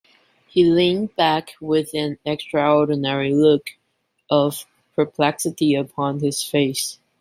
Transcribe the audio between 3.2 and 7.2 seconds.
look of perplexity upon his face.